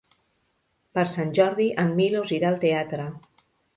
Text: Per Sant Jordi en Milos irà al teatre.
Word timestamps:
Per 0.97 1.03
Sant 1.11 1.29
Jordi 1.39 1.67
en 1.83 1.93
Milos 2.01 2.33
irà 2.39 2.51
al 2.53 2.59
teatre. 2.65 3.07